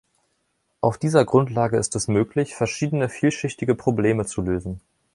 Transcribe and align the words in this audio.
Auf 0.79 0.97
dieser 0.97 1.25
Grundlage 1.25 1.77
ist 1.77 1.95
es 1.95 2.07
möglich, 2.07 2.55
verschiedene 2.55 3.07
vielschichtige 3.07 3.75
Probleme 3.75 4.25
zu 4.25 4.41
lösen. 4.41 4.81